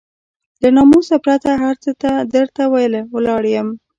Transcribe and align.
له 0.61 0.69
ناموسه 0.75 1.15
پرته 1.25 1.49
هر 1.63 1.75
څه 1.83 1.91
ته 2.01 2.11
درته 2.35 2.63
ولاړ 3.13 3.43
يم. 3.55 3.67